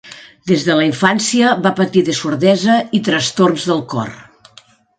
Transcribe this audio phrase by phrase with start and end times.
[0.51, 4.13] Des de la infància, va patir de sordesa i trastorns del cor.